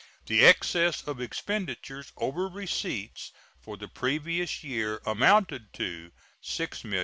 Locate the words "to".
5.73-6.11